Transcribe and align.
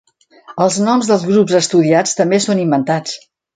Els 0.65 0.77
noms 0.87 1.09
dels 1.11 1.27
grups 1.33 1.59
estudiats 1.61 2.19
també 2.23 2.43
són 2.49 2.65
inventats. 2.65 3.17